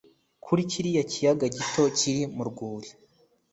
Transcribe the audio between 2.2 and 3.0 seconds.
mu rwuri